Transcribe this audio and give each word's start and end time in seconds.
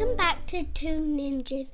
to 0.00 0.64
Two 0.74 0.98
Ninjas. 0.98 1.68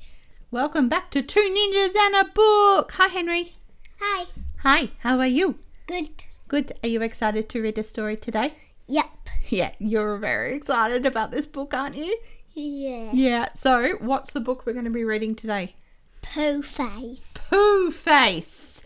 Welcome 0.50 0.88
back 0.90 1.10
to 1.12 1.22
Two 1.22 1.40
Ninjas 1.40 1.96
and 1.96 2.14
a 2.14 2.30
Book. 2.30 2.92
Hi, 2.96 3.06
Henry. 3.06 3.54
Hi. 4.00 4.26
Hi, 4.58 4.90
how 4.98 5.18
are 5.18 5.26
you? 5.26 5.60
Good. 5.86 6.24
Good. 6.46 6.72
Are 6.82 6.88
you 6.88 7.00
excited 7.00 7.48
to 7.48 7.62
read 7.62 7.78
a 7.78 7.82
story 7.82 8.16
today? 8.16 8.52
Yep. 8.86 9.06
Yeah, 9.48 9.70
you're 9.78 10.18
very 10.18 10.56
excited 10.56 11.06
about 11.06 11.30
this 11.30 11.46
book, 11.46 11.72
aren't 11.72 11.96
you? 11.96 12.18
Yeah. 12.52 13.12
Yeah. 13.14 13.48
So, 13.54 13.94
what's 14.00 14.32
the 14.32 14.40
book 14.40 14.66
we're 14.66 14.74
going 14.74 14.84
to 14.84 14.90
be 14.90 15.04
reading 15.04 15.34
today? 15.34 15.74
Poo 16.20 16.62
Face. 16.62 17.24
Poo 17.32 17.90
Face. 17.90 18.82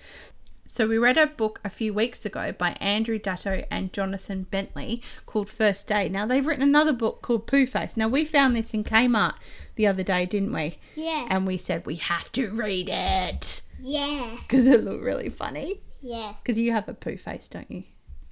So, 0.73 0.87
we 0.87 0.98
read 0.98 1.18
a 1.18 1.26
book 1.26 1.61
a 1.64 1.68
few 1.68 1.93
weeks 1.93 2.25
ago 2.25 2.53
by 2.53 2.76
Andrew 2.81 3.18
Daddo 3.18 3.67
and 3.72 3.93
Jonathan 3.93 4.45
Bentley 4.53 5.03
called 5.26 5.49
First 5.49 5.89
Day. 5.89 6.08
Now, 6.08 6.26
they've 6.26 6.46
written 6.46 6.62
another 6.62 6.93
book 6.93 7.22
called 7.22 7.49
Poo 7.49 7.67
Face. 7.67 7.96
Now, 7.96 8.07
we 8.07 8.25
found 8.25 8.54
this 8.54 8.72
in 8.72 8.85
Kmart 8.85 9.35
the 9.75 9.89
other 9.89 10.04
day, 10.04 10.26
didn't 10.26 10.53
we? 10.53 10.79
Yeah. 10.95 11.26
And 11.29 11.45
we 11.45 11.57
said 11.57 11.86
we 11.86 11.96
have 11.96 12.31
to 12.32 12.50
read 12.50 12.89
it 12.89 13.62
yeah. 13.82 14.36
because 14.43 14.64
it 14.64 14.85
looked 14.85 15.03
really 15.03 15.29
funny. 15.29 15.81
Yeah. 16.00 16.35
Because 16.40 16.57
you 16.57 16.71
have 16.71 16.89
a 16.89 16.95
poo 16.95 17.17
face, 17.17 17.48
don't 17.48 17.68
you? 17.68 17.82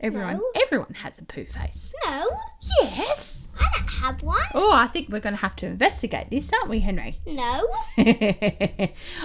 Everyone, 0.01 0.35
No. 0.37 0.43
everyone 0.63 0.95
has 1.03 1.19
a 1.19 1.25
poo 1.25 1.45
face. 1.45 1.93
No, 2.07 2.29
Yes. 2.83 3.49
I 3.59 3.67
don't 3.77 3.89
have 3.89 4.23
one. 4.23 4.39
Oh, 4.55 4.73
I 4.73 4.87
think 4.87 5.09
we're 5.09 5.19
going 5.19 5.35
to 5.35 5.41
have 5.41 5.57
to 5.57 5.67
investigate 5.67 6.31
this, 6.31 6.53
aren't 6.53 6.69
we, 6.71 6.79
Henry? 6.81 7.19
No. 7.27 7.67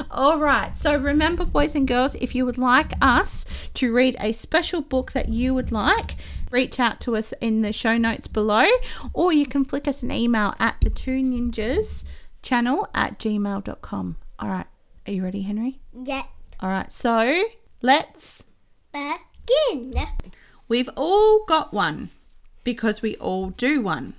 All 0.09 0.39
right. 0.39 0.75
So 0.75 0.95
remember, 0.97 1.45
boys 1.45 1.75
and 1.75 1.87
girls, 1.87 2.15
if 2.15 2.33
you 2.33 2.45
would 2.45 2.57
like 2.57 2.93
us 3.01 3.45
to 3.75 3.93
read 3.93 4.15
a 4.19 4.31
special 4.33 4.81
book 4.81 5.11
that 5.11 5.29
you 5.29 5.53
would 5.53 5.71
like, 5.71 6.15
reach 6.49 6.79
out 6.79 6.99
to 7.01 7.15
us 7.15 7.33
in 7.41 7.61
the 7.61 7.71
show 7.71 7.97
notes 7.97 8.27
below, 8.27 8.65
or 9.13 9.31
you 9.31 9.45
can 9.45 9.65
flick 9.65 9.87
us 9.87 10.01
an 10.01 10.11
email 10.11 10.55
at 10.59 10.77
the 10.81 10.89
two 10.89 11.21
ninjas 11.21 12.03
channel 12.41 12.87
at 12.95 13.19
gmail.com. 13.19 14.17
All 14.39 14.49
right. 14.49 14.65
Are 15.05 15.11
you 15.11 15.23
ready, 15.23 15.43
Henry? 15.43 15.79
Yep. 16.03 16.25
All 16.61 16.69
right. 16.69 16.91
So 16.91 17.43
let's 17.83 18.43
Begin. 18.91 19.93
We've 20.67 20.89
all 20.95 21.45
got 21.45 21.73
one 21.73 22.09
because 22.63 23.01
we 23.01 23.15
all 23.15 23.49
do 23.49 23.81
one. 23.81 24.13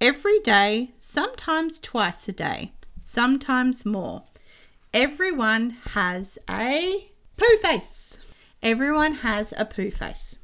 Every 0.00 0.40
day, 0.40 0.92
sometimes 0.98 1.78
twice 1.80 2.28
a 2.28 2.32
day, 2.32 2.72
sometimes 2.98 3.84
more. 3.84 4.24
Everyone 4.94 5.76
has 5.92 6.38
a 6.48 7.08
poo 7.36 7.56
face. 7.58 8.18
Everyone 8.62 9.14
has 9.16 9.52
a 9.56 9.64
poo 9.64 9.90
face. 9.90 10.38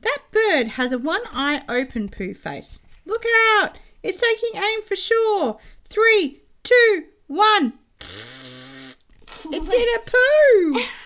That 0.00 0.18
bird 0.30 0.68
has 0.68 0.92
a 0.92 0.98
one 0.98 1.22
eye 1.32 1.62
open 1.68 2.08
poo 2.08 2.34
face. 2.34 2.80
Look 3.06 3.24
out! 3.56 3.76
It's 4.02 4.20
taking 4.20 4.60
aim 4.60 4.82
for 4.82 4.96
sure. 4.96 5.58
Three, 5.84 6.40
two, 6.64 7.04
one. 7.28 7.74
It 8.00 9.70
did 9.70 10.00
a 10.00 10.10
poo! 10.10 10.80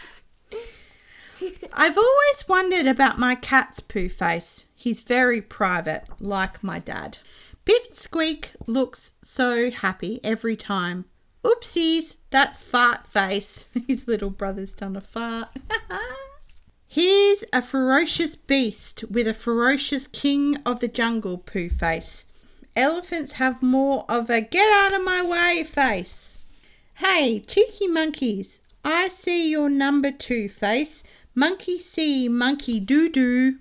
I've 1.72 1.98
always 1.98 2.48
wondered 2.48 2.86
about 2.86 3.18
my 3.18 3.34
cat's 3.34 3.80
poo 3.80 4.08
face. 4.08 4.66
He's 4.74 5.00
very 5.00 5.42
private, 5.42 6.04
like 6.20 6.62
my 6.62 6.78
dad. 6.78 7.18
Pip 7.64 7.92
Squeak 7.92 8.52
looks 8.66 9.14
so 9.22 9.70
happy 9.70 10.20
every 10.22 10.56
time. 10.56 11.06
Oopsies, 11.44 12.18
that's 12.30 12.60
fart 12.62 13.06
face. 13.06 13.66
His 13.86 14.08
little 14.08 14.30
brother's 14.30 14.72
done 14.72 14.96
a 14.96 15.00
fart. 15.00 15.48
Here's 16.88 17.44
a 17.52 17.62
ferocious 17.62 18.36
beast 18.36 19.04
with 19.10 19.26
a 19.26 19.34
ferocious 19.34 20.06
king 20.06 20.56
of 20.64 20.80
the 20.80 20.88
jungle 20.88 21.38
poo 21.38 21.68
face. 21.68 22.26
Elephants 22.74 23.32
have 23.32 23.62
more 23.62 24.04
of 24.08 24.30
a 24.30 24.40
get 24.40 24.72
out 24.72 24.94
of 24.94 25.04
my 25.04 25.22
way 25.22 25.64
face. 25.64 26.46
Hey, 26.94 27.40
cheeky 27.40 27.88
monkeys, 27.88 28.60
I 28.84 29.08
see 29.08 29.50
your 29.50 29.68
number 29.68 30.12
two 30.12 30.48
face. 30.48 31.02
Monkey 31.38 31.78
see, 31.78 32.30
monkey 32.30 32.80
doo 32.80 33.10
doo. 33.10 33.58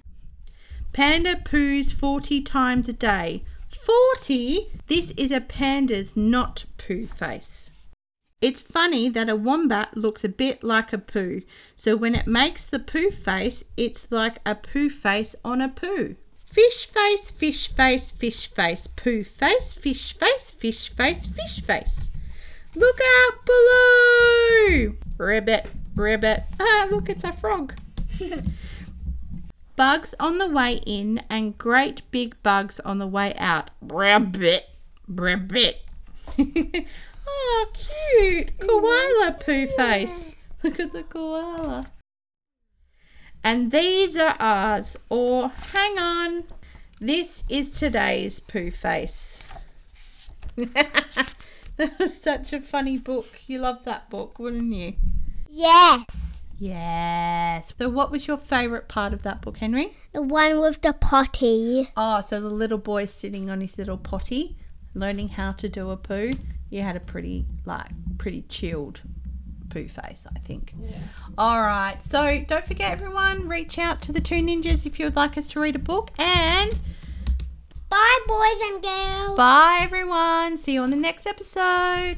Panda 0.93 1.35
poos 1.35 1.91
40 1.91 2.41
times 2.41 2.87
a 2.87 2.93
day. 2.93 3.43
40? 3.69 4.71
This 4.87 5.11
is 5.17 5.29
a 5.29 5.41
panda's 5.41 6.15
not 6.15 6.63
poo 6.77 7.05
face. 7.05 7.71
It's 8.41 8.61
funny 8.61 9.09
that 9.09 9.27
a 9.27 9.35
wombat 9.35 9.97
looks 9.97 10.23
a 10.23 10.29
bit 10.29 10.63
like 10.63 10.93
a 10.93 10.97
poo, 10.97 11.41
so 11.75 11.97
when 11.97 12.15
it 12.15 12.27
makes 12.27 12.69
the 12.69 12.79
poo 12.79 13.11
face, 13.11 13.65
it's 13.75 14.09
like 14.09 14.39
a 14.45 14.55
poo 14.55 14.89
face 14.89 15.35
on 15.43 15.59
a 15.59 15.67
poo. 15.67 16.15
Fish 16.45 16.85
face, 16.85 17.29
fish 17.29 17.67
face, 17.67 18.09
fish 18.09 18.47
face, 18.47 18.87
poo 18.87 19.25
face, 19.25 19.73
fish 19.73 20.13
face, 20.13 20.49
fish 20.49 20.87
face, 20.87 21.25
fish 21.25 21.59
face. 21.61 22.09
Look 22.73 22.99
out 23.01 23.45
below! 23.45 24.95
Ribbit, 25.17 25.67
ribbit. 25.95 26.43
Ah, 26.59 26.87
look, 26.91 27.09
it's 27.09 27.23
a 27.23 27.33
frog. 27.33 27.75
bugs 29.75 30.15
on 30.19 30.37
the 30.37 30.47
way 30.47 30.81
in 30.85 31.21
and 31.29 31.57
great 31.57 32.01
big 32.11 32.41
bugs 32.43 32.79
on 32.81 32.99
the 32.99 33.07
way 33.07 33.33
out. 33.37 33.69
Ribbit, 33.81 34.69
ribbit. 35.07 35.81
oh, 36.37 37.65
cute. 37.73 38.59
Koala 38.59 39.33
poo 39.39 39.67
face. 39.67 40.35
Look 40.63 40.79
at 40.79 40.93
the 40.93 41.03
koala. 41.03 41.91
And 43.43 43.71
these 43.71 44.17
are 44.17 44.35
ours. 44.39 44.97
Or 45.09 45.49
hang 45.71 45.99
on. 45.99 46.45
This 46.99 47.43
is 47.49 47.71
today's 47.71 48.39
poo 48.39 48.71
face. 48.71 49.43
that 50.55 51.99
was 51.99 52.19
such 52.19 52.53
a 52.53 52.61
funny 52.61 52.97
book. 52.97 53.41
You 53.45 53.59
love 53.59 53.83
that 53.83 54.09
book, 54.09 54.39
wouldn't 54.39 54.73
you? 54.73 54.93
Yes. 55.57 56.05
Yes. 56.59 57.73
So, 57.77 57.87
what 57.89 58.11
was 58.11 58.27
your 58.27 58.37
favourite 58.37 58.87
part 58.89 59.13
of 59.13 59.23
that 59.23 59.41
book, 59.41 59.57
Henry? 59.57 59.95
The 60.13 60.21
one 60.21 60.59
with 60.59 60.81
the 60.81 60.91
potty. 60.93 61.89
Oh, 61.95 62.19
so 62.21 62.41
the 62.41 62.49
little 62.49 62.77
boy 62.77 63.05
sitting 63.05 63.49
on 63.49 63.61
his 63.61 63.77
little 63.77 63.97
potty, 63.97 64.57
learning 64.93 65.29
how 65.29 65.53
to 65.53 65.69
do 65.69 65.89
a 65.91 65.97
poo. 65.97 66.33
You 66.69 66.81
had 66.81 66.95
a 66.95 66.99
pretty, 66.99 67.45
like, 67.65 67.87
pretty 68.17 68.41
chilled 68.49 69.01
poo 69.69 69.87
face, 69.87 70.25
I 70.35 70.39
think. 70.39 70.73
Yeah. 70.77 70.97
All 71.37 71.61
right. 71.61 72.01
So, 72.03 72.43
don't 72.45 72.65
forget, 72.65 72.91
everyone, 72.91 73.47
reach 73.47 73.79
out 73.79 74.01
to 74.03 74.11
the 74.11 74.21
two 74.21 74.41
ninjas 74.41 74.85
if 74.85 74.99
you 74.99 75.05
would 75.05 75.15
like 75.15 75.37
us 75.37 75.47
to 75.51 75.59
read 75.61 75.75
a 75.75 75.79
book. 75.79 76.11
And 76.17 76.77
Bye, 77.89 78.19
boys 78.27 78.61
and 78.73 78.83
girls. 78.83 79.37
bye, 79.37 79.79
everyone. 79.81 80.57
See 80.57 80.73
you 80.73 80.81
on 80.81 80.89
the 80.89 80.97
next 80.97 81.25
episode. 81.25 82.17